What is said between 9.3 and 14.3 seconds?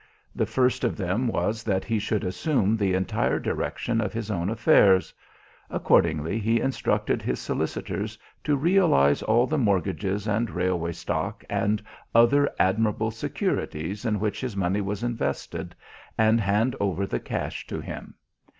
the mortgages and railway stock and other admirable securities in